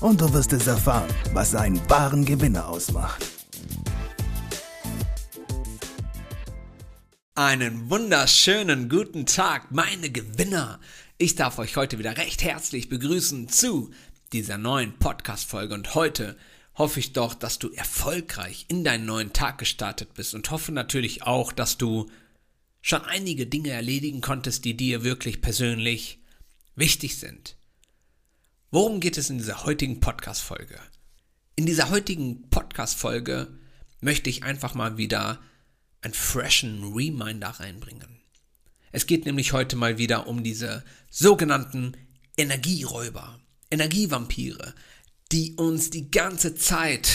[0.00, 3.24] und du wirst es erfahren, was einen wahren Gewinner ausmacht.
[7.34, 10.80] Einen wunderschönen guten Tag, meine Gewinner.
[11.18, 13.90] Ich darf euch heute wieder recht herzlich begrüßen zu
[14.32, 16.36] dieser neuen Podcast-Folge und heute
[16.74, 21.24] hoffe ich doch, dass du erfolgreich in deinen neuen Tag gestartet bist und hoffe natürlich
[21.24, 22.08] auch, dass du
[22.82, 26.20] schon einige Dinge erledigen konntest, die dir wirklich persönlich
[26.76, 27.57] wichtig sind.
[28.70, 30.78] Worum geht es in dieser heutigen Podcast-Folge?
[31.56, 33.58] In dieser heutigen Podcast-Folge
[34.00, 35.40] möchte ich einfach mal wieder
[36.02, 38.20] einen freshen Reminder reinbringen.
[38.92, 41.96] Es geht nämlich heute mal wieder um diese sogenannten
[42.36, 44.74] Energieräuber, Energievampire,
[45.32, 47.08] die uns die ganze Zeit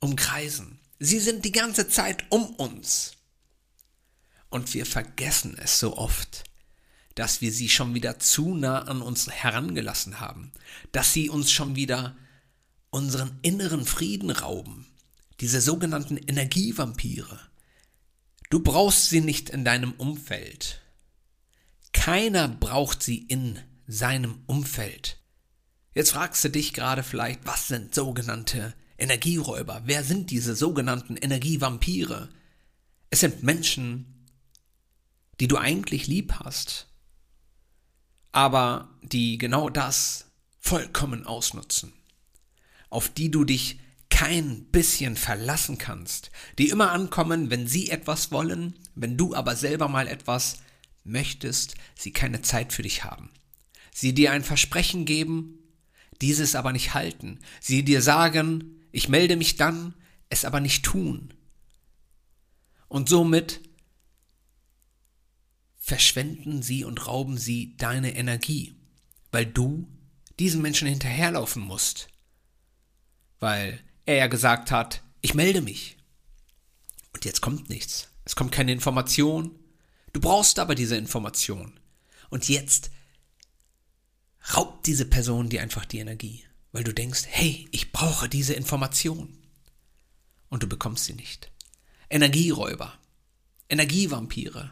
[0.00, 0.80] umkreisen.
[0.98, 3.12] Sie sind die ganze Zeit um uns.
[4.48, 6.44] Und wir vergessen es so oft,
[7.14, 10.52] dass wir sie schon wieder zu nah an uns herangelassen haben,
[10.92, 12.16] dass sie uns schon wieder
[12.90, 14.86] unseren inneren Frieden rauben,
[15.40, 17.40] diese sogenannten Energievampire.
[18.50, 20.80] Du brauchst sie nicht in deinem Umfeld.
[21.92, 25.18] Keiner braucht sie in seinem Umfeld.
[25.94, 29.82] Jetzt fragst du dich gerade vielleicht, was sind sogenannte Energieräuber?
[29.86, 32.28] Wer sind diese sogenannten Energievampire?
[33.10, 34.26] Es sind Menschen,
[35.40, 36.86] die du eigentlich lieb hast,
[38.32, 40.26] aber die genau das
[40.58, 41.92] vollkommen ausnutzen,
[42.88, 48.78] auf die du dich kein bisschen verlassen kannst, die immer ankommen, wenn sie etwas wollen,
[48.94, 50.58] wenn du aber selber mal etwas
[51.04, 53.30] möchtest, sie keine Zeit für dich haben.
[53.92, 55.58] Sie dir ein Versprechen geben,
[56.20, 57.38] dieses aber nicht halten.
[57.60, 59.94] Sie dir sagen, ich melde mich dann,
[60.28, 61.32] es aber nicht tun.
[62.88, 63.60] Und somit
[65.90, 68.76] verschwenden sie und rauben sie deine Energie,
[69.32, 69.88] weil du
[70.38, 72.06] diesen Menschen hinterherlaufen musst.
[73.40, 75.96] Weil er ja gesagt hat, ich melde mich.
[77.12, 78.06] Und jetzt kommt nichts.
[78.24, 79.58] Es kommt keine Information.
[80.12, 81.80] Du brauchst aber diese Information.
[82.28, 82.92] Und jetzt
[84.54, 89.36] raubt diese Person dir einfach die Energie, weil du denkst, hey, ich brauche diese Information.
[90.50, 91.50] Und du bekommst sie nicht.
[92.08, 92.96] Energieräuber,
[93.68, 94.70] Energievampire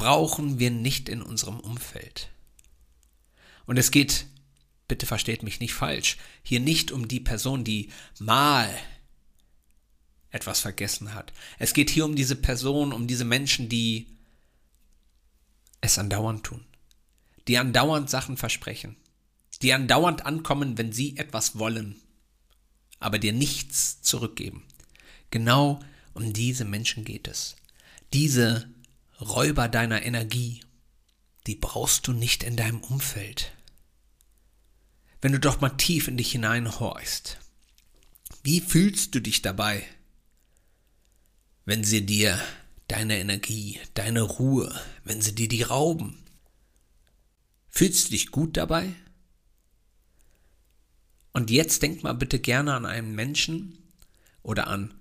[0.00, 2.28] brauchen wir nicht in unserem Umfeld.
[3.66, 4.26] Und es geht,
[4.88, 8.68] bitte versteht mich nicht falsch, hier nicht um die Person, die mal
[10.30, 11.32] etwas vergessen hat.
[11.58, 14.08] Es geht hier um diese Person, um diese Menschen, die
[15.80, 16.64] es andauernd tun
[17.50, 18.94] die andauernd Sachen versprechen,
[19.60, 21.96] die andauernd ankommen, wenn sie etwas wollen,
[23.00, 24.62] aber dir nichts zurückgeben.
[25.30, 25.80] Genau
[26.14, 27.56] um diese Menschen geht es.
[28.12, 28.68] Diese
[29.20, 30.62] Räuber deiner Energie,
[31.46, 33.52] die brauchst du nicht in deinem Umfeld.
[35.20, 37.38] Wenn du doch mal tief in dich hineinhorchst,
[38.42, 39.84] wie fühlst du dich dabei,
[41.66, 42.40] wenn sie dir
[42.88, 46.20] deine Energie, deine Ruhe, wenn sie dir die rauben,
[47.70, 48.92] Fühlst du dich gut dabei?
[51.32, 53.78] Und jetzt denk mal bitte gerne an einen Menschen
[54.42, 54.92] oder an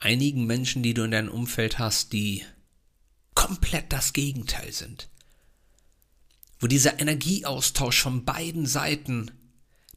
[0.00, 2.44] einigen Menschen, die du in deinem Umfeld hast, die
[3.36, 5.08] komplett das Gegenteil sind.
[6.58, 9.30] Wo dieser Energieaustausch von beiden Seiten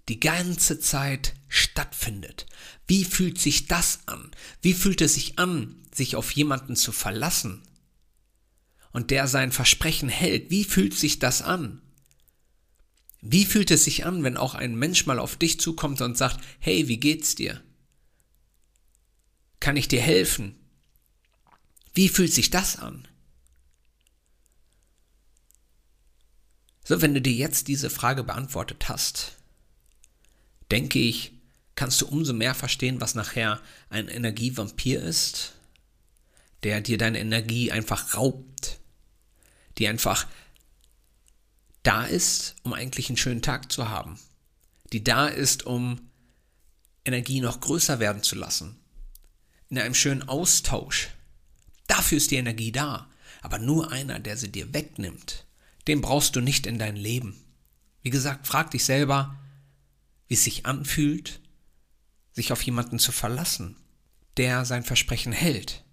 [0.09, 2.45] die ganze Zeit stattfindet.
[2.85, 4.31] Wie fühlt sich das an?
[4.61, 7.63] Wie fühlt es sich an, sich auf jemanden zu verlassen?
[8.91, 10.49] Und der sein Versprechen hält.
[10.49, 11.81] Wie fühlt sich das an?
[13.21, 16.43] Wie fühlt es sich an, wenn auch ein Mensch mal auf dich zukommt und sagt,
[16.59, 17.61] hey, wie geht's dir?
[19.59, 20.55] Kann ich dir helfen?
[21.93, 23.07] Wie fühlt sich das an?
[26.89, 29.33] So, wenn du dir jetzt diese Frage beantwortet hast,
[30.71, 31.33] denke ich,
[31.75, 35.53] kannst du umso mehr verstehen, was nachher ein Energievampir ist,
[36.63, 38.79] der dir deine Energie einfach raubt,
[39.77, 40.25] die einfach
[41.83, 44.17] da ist, um eigentlich einen schönen Tag zu haben,
[44.91, 46.09] die da ist, um
[47.05, 48.79] Energie noch größer werden zu lassen,
[49.69, 51.09] in einem schönen Austausch.
[51.85, 53.07] Dafür ist die Energie da,
[53.43, 55.45] aber nur einer, der sie dir wegnimmt,
[55.87, 57.43] den brauchst du nicht in dein Leben.
[58.01, 59.39] Wie gesagt, frag dich selber,
[60.27, 61.41] wie es sich anfühlt,
[62.33, 63.75] sich auf jemanden zu verlassen,
[64.37, 65.83] der sein Versprechen hält.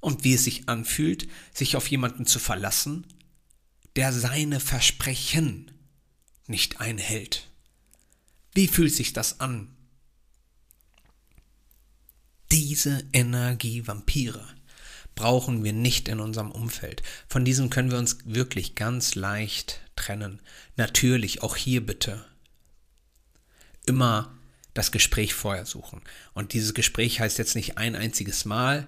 [0.00, 3.06] Und wie es sich anfühlt, sich auf jemanden zu verlassen,
[3.96, 5.72] der seine Versprechen
[6.46, 7.50] nicht einhält.
[8.54, 9.76] Wie fühlt sich das an?
[12.50, 14.57] Diese Energievampire
[15.18, 17.02] brauchen wir nicht in unserem Umfeld.
[17.28, 20.40] Von diesem können wir uns wirklich ganz leicht trennen.
[20.76, 22.24] Natürlich, auch hier bitte.
[23.84, 24.32] Immer
[24.74, 26.02] das Gespräch vorher suchen.
[26.34, 28.86] Und dieses Gespräch heißt jetzt nicht ein einziges Mal,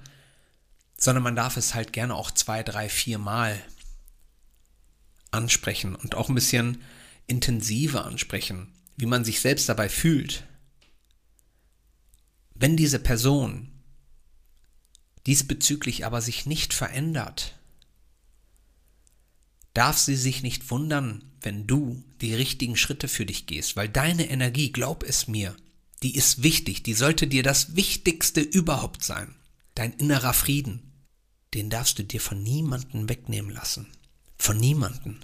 [0.96, 3.60] sondern man darf es halt gerne auch zwei, drei, vier Mal
[5.32, 6.80] ansprechen und auch ein bisschen
[7.26, 10.44] intensiver ansprechen, wie man sich selbst dabei fühlt.
[12.54, 13.79] Wenn diese Person
[15.26, 17.58] diesbezüglich aber sich nicht verändert,
[19.74, 24.28] darf sie sich nicht wundern, wenn du die richtigen Schritte für dich gehst, weil deine
[24.28, 25.56] Energie, glaub es mir,
[26.02, 29.34] die ist wichtig, die sollte dir das Wichtigste überhaupt sein.
[29.74, 30.92] Dein innerer Frieden,
[31.54, 33.86] den darfst du dir von niemandem wegnehmen lassen.
[34.38, 35.20] Von niemandem.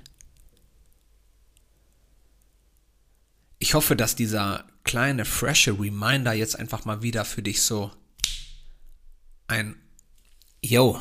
[3.58, 7.90] Ich hoffe, dass dieser kleine, frische Reminder jetzt einfach mal wieder für dich so
[9.46, 9.76] ein,
[10.70, 11.00] yo,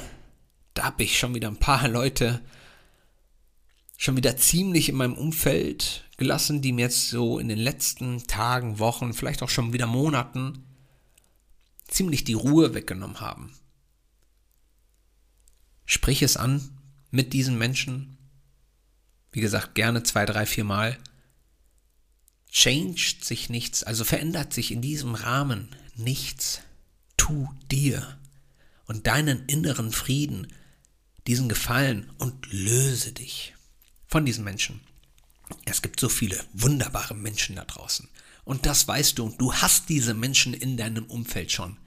[0.73, 2.41] da habe ich schon wieder ein paar Leute
[3.97, 8.79] schon wieder ziemlich in meinem Umfeld gelassen, die mir jetzt so in den letzten Tagen,
[8.79, 10.63] Wochen, vielleicht auch schon wieder Monaten
[11.87, 13.53] ziemlich die Ruhe weggenommen haben.
[15.85, 16.77] Sprich es an
[17.11, 18.17] mit diesen Menschen.
[19.31, 20.97] Wie gesagt, gerne zwei, drei, vier Mal.
[22.51, 26.61] Changed sich nichts, also verändert sich in diesem Rahmen nichts.
[27.17, 28.17] Tu dir
[28.85, 30.47] und deinen inneren Frieden
[31.27, 33.55] diesen Gefallen und löse dich
[34.07, 34.81] von diesen Menschen.
[35.65, 38.07] Es gibt so viele wunderbare Menschen da draußen.
[38.43, 41.77] Und das weißt du und du hast diese Menschen in deinem Umfeld schon.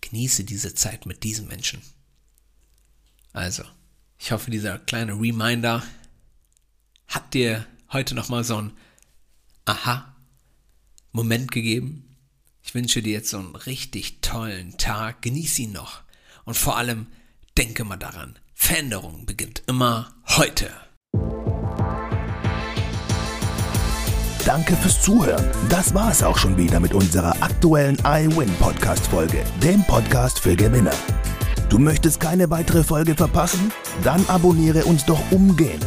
[0.00, 1.80] Genieße diese Zeit mit diesen Menschen.
[3.32, 3.64] Also,
[4.18, 5.84] ich hoffe, dieser kleine Reminder
[7.06, 8.72] hat dir heute nochmal so ein
[9.64, 12.07] Aha-Moment gegeben.
[12.68, 15.22] Ich wünsche dir jetzt so einen richtig tollen Tag.
[15.22, 16.02] Genieß ihn noch.
[16.44, 17.06] Und vor allem,
[17.56, 20.68] denke mal daran, Veränderung beginnt immer heute.
[24.44, 25.42] Danke fürs Zuhören.
[25.70, 30.54] Das war es auch schon wieder mit unserer aktuellen iWin Podcast Folge, dem Podcast für
[30.54, 30.92] Gewinner.
[31.70, 33.72] Du möchtest keine weitere Folge verpassen?
[34.04, 35.86] Dann abonniere uns doch umgehend.